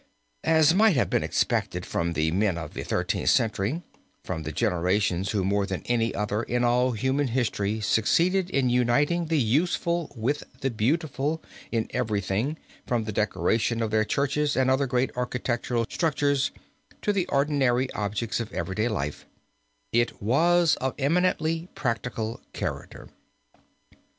As 0.47 0.73
might 0.73 0.95
have 0.95 1.11
been 1.11 1.21
expected 1.21 1.85
from 1.85 2.13
the 2.13 2.31
men 2.31 2.57
of 2.57 2.73
the 2.73 2.81
Thirteenth 2.81 3.29
Century 3.29 3.83
from 4.23 4.41
the 4.41 4.51
generations 4.51 5.29
who 5.29 5.45
more 5.45 5.67
than 5.67 5.83
any 5.85 6.11
other 6.15 6.41
in 6.41 6.63
all 6.63 6.93
human 6.93 7.27
history 7.27 7.79
succeeded 7.81 8.49
in 8.49 8.67
uniting 8.71 9.27
the 9.27 9.37
useful 9.37 10.11
with 10.15 10.43
the 10.61 10.71
beautiful 10.71 11.43
in 11.71 11.85
everything 11.91 12.57
from 12.87 13.03
the 13.03 13.11
decoration 13.11 13.79
of 13.83 13.91
their 13.91 14.03
churches 14.03 14.57
and 14.57 14.71
other 14.71 14.87
great 14.87 15.11
architectural 15.15 15.85
structures 15.87 16.49
to 17.03 17.13
the 17.13 17.27
ordinary 17.27 17.87
objects 17.91 18.39
of 18.39 18.51
everyday 18.53 18.87
life 18.87 19.27
it 19.91 20.19
was 20.19 20.75
of 20.77 20.95
eminently 20.97 21.69
practical 21.75 22.41
character. 22.53 23.07